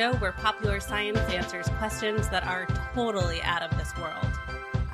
[0.00, 2.64] Show where popular science answers questions that are
[2.94, 4.32] totally out of this world.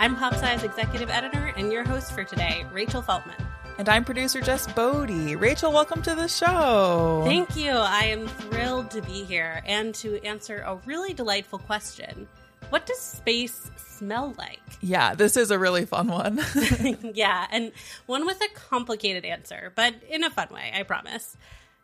[0.01, 3.41] I'm Pop Executive Editor and your host for today, Rachel Feltman.
[3.79, 5.37] And I'm producer Jess Boddy.
[5.37, 7.23] Rachel, welcome to the show.
[7.24, 7.70] Thank you.
[7.70, 12.27] I am thrilled to be here and to answer a really delightful question.
[12.70, 14.59] What does space smell like?
[14.80, 16.41] Yeah, this is a really fun one.
[17.15, 17.70] yeah, and
[18.07, 21.37] one with a complicated answer, but in a fun way, I promise.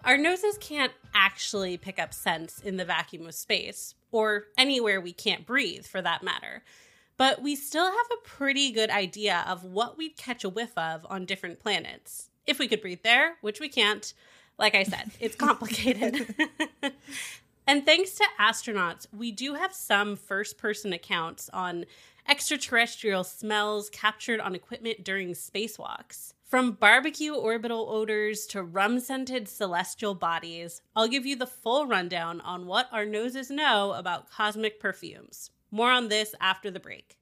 [0.05, 5.13] Our noses can't actually pick up scents in the vacuum of space, or anywhere we
[5.13, 6.65] can't breathe for that matter.
[7.17, 11.07] But we still have a pretty good idea of what we'd catch a whiff of
[11.09, 12.31] on different planets.
[12.47, 14.13] If we could breathe there, which we can't.
[14.59, 16.35] Like I said, it's complicated.
[17.67, 21.85] and thanks to astronauts, we do have some first person accounts on
[22.29, 26.35] extraterrestrial smells captured on equipment during spacewalks.
[26.53, 32.43] From barbecue orbital odors to rum scented celestial bodies, I'll give you the full rundown
[32.43, 35.49] on what our noses know about cosmic perfumes.
[35.71, 37.17] More on this after the break.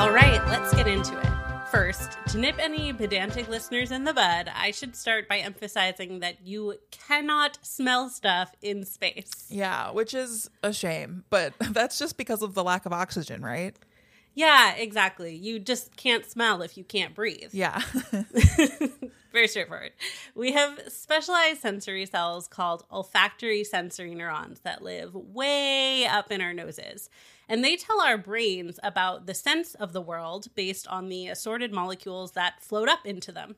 [0.00, 1.37] All right, let's get into it.
[1.70, 6.46] First, to nip any pedantic listeners in the bud, I should start by emphasizing that
[6.46, 9.46] you cannot smell stuff in space.
[9.50, 13.76] Yeah, which is a shame, but that's just because of the lack of oxygen, right?
[14.38, 15.34] Yeah, exactly.
[15.34, 17.50] You just can't smell if you can't breathe.
[17.50, 17.82] Yeah.
[19.32, 19.90] Very straightforward.
[20.36, 26.54] We have specialized sensory cells called olfactory sensory neurons that live way up in our
[26.54, 27.10] noses.
[27.48, 31.72] And they tell our brains about the sense of the world based on the assorted
[31.72, 33.56] molecules that float up into them.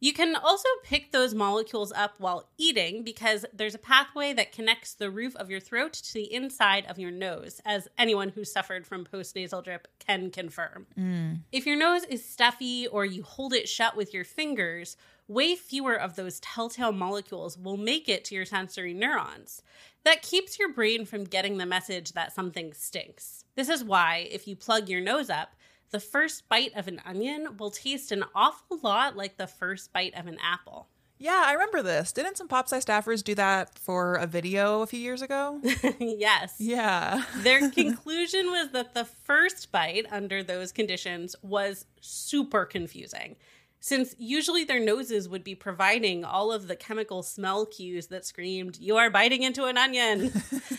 [0.00, 4.94] You can also pick those molecules up while eating because there's a pathway that connects
[4.94, 8.86] the roof of your throat to the inside of your nose, as anyone who suffered
[8.86, 10.86] from postnasal drip can confirm.
[10.96, 11.40] Mm.
[11.50, 15.94] If your nose is stuffy or you hold it shut with your fingers, way fewer
[15.94, 19.62] of those telltale molecules will make it to your sensory neurons.
[20.04, 23.44] That keeps your brain from getting the message that something stinks.
[23.56, 25.54] This is why, if you plug your nose up,
[25.90, 30.14] the first bite of an onion will taste an awful lot like the first bite
[30.18, 30.88] of an apple.
[31.20, 32.12] Yeah, I remember this.
[32.12, 35.60] Didn't some pop sci staffers do that for a video a few years ago?
[35.98, 36.54] yes.
[36.58, 37.24] Yeah.
[37.38, 43.34] Their conclusion was that the first bite under those conditions was super confusing,
[43.80, 48.78] since usually their noses would be providing all of the chemical smell cues that screamed,
[48.78, 50.32] You are biting into an onion.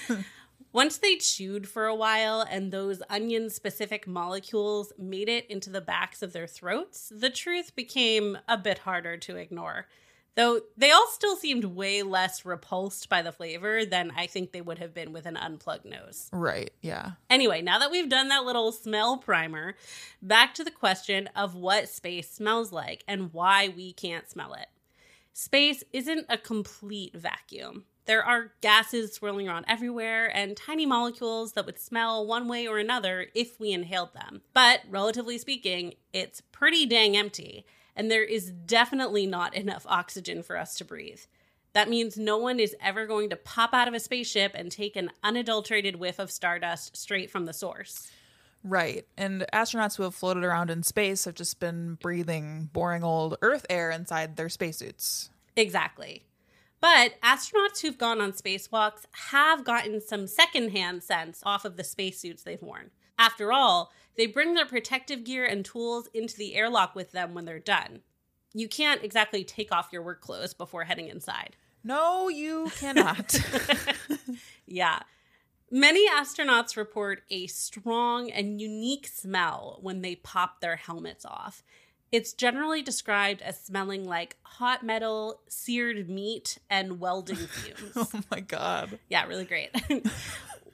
[0.72, 5.82] Once they chewed for a while and those onion specific molecules made it into the
[5.82, 9.88] backs of their throats, the truth became a bit harder to ignore.
[10.36, 14.62] Though they all still seemed way less repulsed by the flavor than I think they
[14.62, 16.30] would have been with an unplugged nose.
[16.32, 17.14] Right, yeah.
[17.30, 19.76] Anyway, now that we've done that little smell primer,
[20.22, 24.68] back to the question of what space smells like and why we can't smell it.
[25.34, 27.86] Space isn't a complete vacuum.
[28.10, 32.80] There are gases swirling around everywhere and tiny molecules that would smell one way or
[32.80, 34.42] another if we inhaled them.
[34.52, 40.58] But relatively speaking, it's pretty dang empty, and there is definitely not enough oxygen for
[40.58, 41.20] us to breathe.
[41.74, 44.96] That means no one is ever going to pop out of a spaceship and take
[44.96, 48.10] an unadulterated whiff of stardust straight from the source.
[48.64, 49.06] Right.
[49.20, 53.68] And astronauts who have floated around in space have just been breathing boring old Earth
[53.70, 55.30] air inside their spacesuits.
[55.56, 56.24] Exactly.
[56.82, 62.44] But astronauts who've gone on spacewalks have gotten some secondhand sense off of the spacesuits
[62.44, 62.92] they've worn.
[63.18, 67.46] After all, they bring their protective gear and tools into the airlock with them when
[67.46, 68.00] they're done.
[68.54, 71.56] You can't exactly take off your work clothes before heading inside.
[71.84, 73.40] No, you cannot.
[74.66, 75.00] yeah.
[75.72, 81.64] Many astronauts report a strong and unique smell when they pop their helmets off.
[82.12, 87.94] It's generally described as smelling like hot metal, seared meat, and welding fumes.
[87.96, 88.98] oh my God.
[89.10, 89.70] Yeah, really great.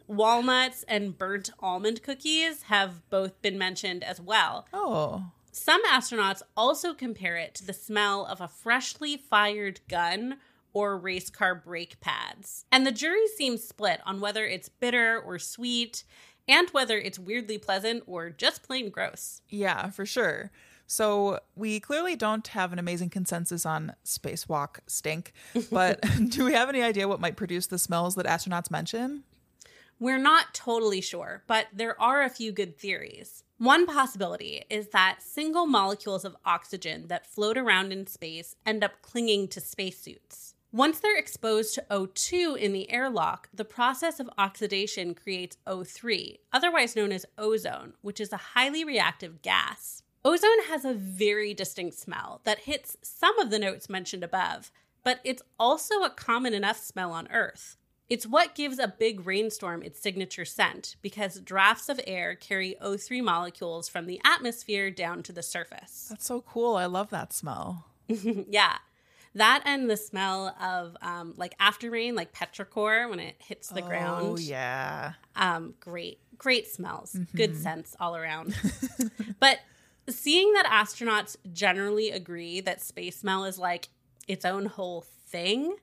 [0.07, 4.67] Walnuts and burnt almond cookies have both been mentioned as well.
[4.71, 5.31] Oh.
[5.51, 10.37] Some astronauts also compare it to the smell of a freshly fired gun
[10.73, 12.65] or race car brake pads.
[12.71, 16.03] And the jury seems split on whether it's bitter or sweet
[16.47, 19.41] and whether it's weirdly pleasant or just plain gross.
[19.49, 20.51] Yeah, for sure.
[20.87, 25.33] So we clearly don't have an amazing consensus on spacewalk stink,
[25.71, 29.23] but do we have any idea what might produce the smells that astronauts mention?
[29.99, 33.43] We're not totally sure, but there are a few good theories.
[33.57, 39.01] One possibility is that single molecules of oxygen that float around in space end up
[39.01, 40.55] clinging to spacesuits.
[40.73, 46.97] Once they're exposed to O2 in the airlock, the process of oxidation creates O3, otherwise
[46.97, 50.03] known as ozone, which is a highly reactive gas.
[50.25, 54.71] Ozone has a very distinct smell that hits some of the notes mentioned above,
[55.03, 57.77] but it's also a common enough smell on Earth.
[58.09, 63.23] It's what gives a big rainstorm its signature scent because drafts of air carry O3
[63.23, 66.07] molecules from the atmosphere down to the surface.
[66.09, 66.75] That's so cool.
[66.75, 67.85] I love that smell.
[68.07, 68.77] yeah.
[69.35, 73.83] That and the smell of um, like after rain, like petrichor when it hits the
[73.83, 74.25] Oh, ground.
[74.25, 75.13] Oh, yeah.
[75.35, 77.15] Um, great, great smells.
[77.35, 78.55] Good scents all around.
[79.39, 79.59] but
[80.09, 83.89] seeing that astronauts generally agree that space smell is like
[84.27, 85.75] its own whole thing,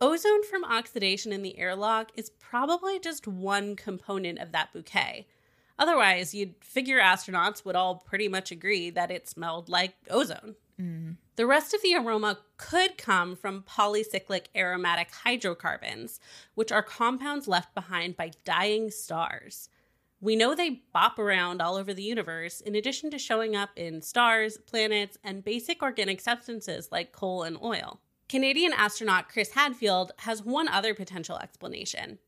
[0.00, 5.26] ozone from oxidation in the airlock is probably just one component of that bouquet.
[5.78, 10.56] Otherwise, you'd figure astronauts would all pretty much agree that it smelled like ozone.
[10.80, 11.16] Mm.
[11.36, 16.18] The rest of the aroma could come from polycyclic aromatic hydrocarbons,
[16.54, 19.68] which are compounds left behind by dying stars.
[20.20, 24.02] We know they bop around all over the universe, in addition to showing up in
[24.02, 28.00] stars, planets, and basic organic substances like coal and oil.
[28.28, 32.18] Canadian astronaut Chris Hadfield has one other potential explanation.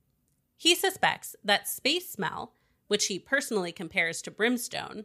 [0.56, 2.52] He suspects that space smell,
[2.86, 5.04] which he personally compares to brimstone,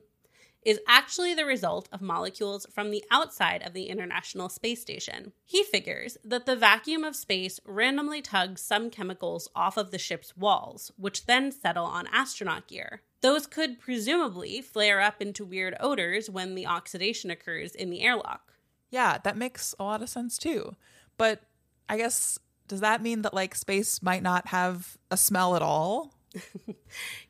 [0.66, 5.32] is actually the result of molecules from the outside of the International Space Station.
[5.46, 10.36] He figures that the vacuum of space randomly tugs some chemicals off of the ship's
[10.36, 13.04] walls, which then settle on astronaut gear.
[13.22, 18.54] Those could presumably flare up into weird odors when the oxidation occurs in the airlock.
[18.90, 20.76] Yeah, that makes a lot of sense too.
[21.18, 21.42] But
[21.88, 26.14] I guess, does that mean that like space might not have a smell at all?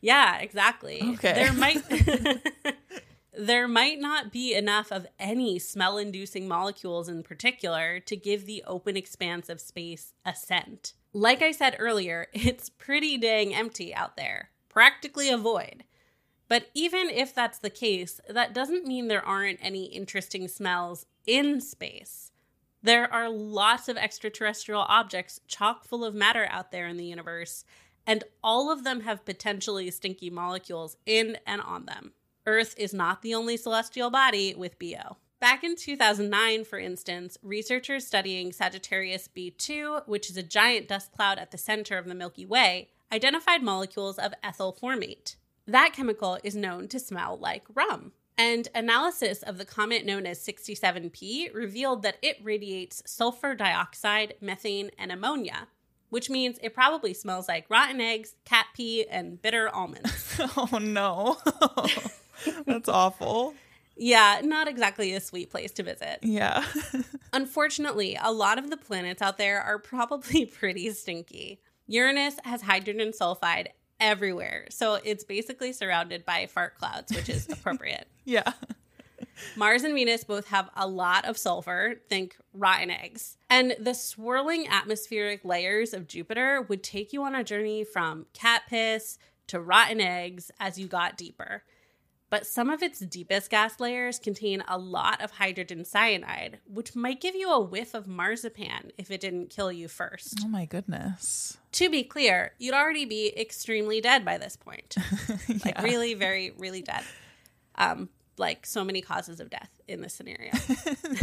[0.02, 1.02] Yeah, exactly.
[1.02, 1.34] Okay.
[1.34, 1.84] There might
[3.38, 8.96] there might not be enough of any smell-inducing molecules in particular to give the open
[8.98, 10.94] expanse of space a scent.
[11.14, 14.50] Like I said earlier, it's pretty dang empty out there.
[14.70, 15.84] Practically a void.
[16.48, 21.60] But even if that's the case, that doesn't mean there aren't any interesting smells in
[21.60, 22.32] space.
[22.84, 27.66] There are lots of extraterrestrial objects chock full of matter out there in the universe,
[28.06, 32.14] and all of them have potentially stinky molecules in and on them.
[32.46, 35.18] Earth is not the only celestial body with BO.
[35.40, 41.38] Back in 2009, for instance, researchers studying Sagittarius B2, which is a giant dust cloud
[41.38, 45.36] at the center of the Milky Way, identified molecules of ethyl formate.
[45.68, 48.14] That chemical is known to smell like rum.
[48.38, 54.92] And analysis of the comet known as 67P revealed that it radiates sulfur dioxide, methane,
[54.98, 55.68] and ammonia,
[56.10, 60.38] which means it probably smells like rotten eggs, cat pee, and bitter almonds.
[60.58, 61.38] oh no.
[62.66, 63.54] That's awful.
[63.96, 66.20] yeah, not exactly a sweet place to visit.
[66.22, 66.66] Yeah.
[67.34, 71.60] Unfortunately, a lot of the planets out there are probably pretty stinky.
[71.88, 73.68] Uranus has hydrogen sulfide
[74.00, 78.08] everywhere, so it's basically surrounded by fart clouds, which is appropriate.
[78.26, 78.54] yeah.
[79.58, 83.38] Mars and Venus both have a lot of sulfur, think rotten eggs.
[83.50, 88.64] And the swirling atmospheric layers of Jupiter would take you on a journey from cat
[88.70, 91.64] piss to rotten eggs as you got deeper.
[92.36, 97.22] But some of its deepest gas layers contain a lot of hydrogen cyanide, which might
[97.22, 100.42] give you a whiff of marzipan if it didn't kill you first.
[100.44, 101.56] Oh my goodness.
[101.72, 104.98] To be clear, you'd already be extremely dead by this point.
[105.64, 107.04] Like, really, very, really dead.
[107.76, 110.52] Um, like so many causes of death in this scenario.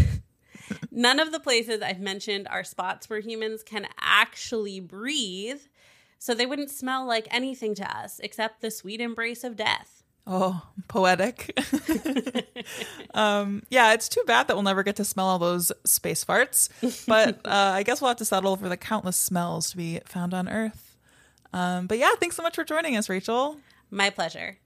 [0.91, 5.61] None of the places I've mentioned are spots where humans can actually breathe,
[6.19, 10.02] so they wouldn't smell like anything to us except the sweet embrace of death.
[10.27, 11.59] Oh, poetic.
[13.15, 16.69] um, yeah, it's too bad that we'll never get to smell all those space farts,
[17.07, 20.33] but uh, I guess we'll have to settle for the countless smells to be found
[20.33, 20.97] on Earth.
[21.53, 23.57] Um, but yeah, thanks so much for joining us, Rachel.
[23.91, 24.59] My pleasure.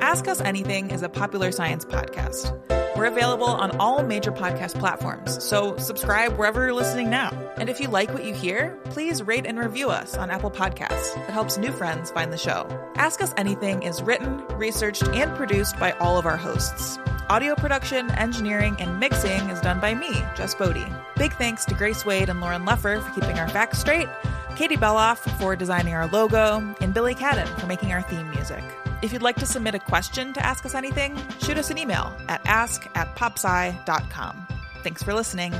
[0.00, 2.56] Ask Us Anything is a popular science podcast.
[2.96, 7.30] We're available on all major podcast platforms, so subscribe wherever you're listening now.
[7.58, 11.16] And if you like what you hear, please rate and review us on Apple Podcasts.
[11.16, 12.66] It helps new friends find the show.
[12.94, 16.98] Ask Us Anything is written, researched, and produced by all of our hosts.
[17.30, 20.86] Audio production, engineering, and mixing is done by me, Jess Boddy.
[21.16, 24.08] Big thanks to Grace Wade and Lauren Leffer for keeping our facts straight.
[24.56, 28.64] Katie Belloff for designing our logo, and Billy Cadden for making our theme music.
[29.02, 32.16] If you'd like to submit a question to ask us anything, shoot us an email
[32.28, 34.46] at ask at popsci.com.
[34.82, 35.52] Thanks for listening.